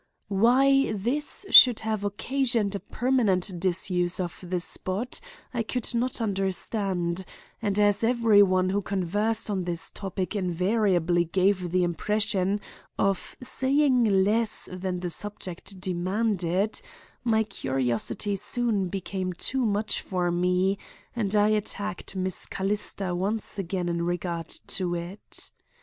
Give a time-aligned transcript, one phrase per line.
[0.29, 5.21] "Why this should have occasioned a permanent disuse of the spot
[5.53, 7.23] I could not understand,
[7.61, 12.61] and as every one who conversed on this topic invariably gave the impression
[12.97, 16.81] of saying less than the subject demanded,
[17.23, 20.79] my curiosity soon became too much for me
[21.15, 25.51] and I attacked Miss Callista once again in regard to it.